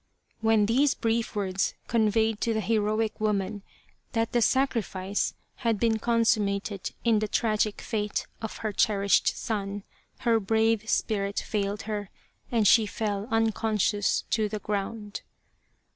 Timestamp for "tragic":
7.27-7.81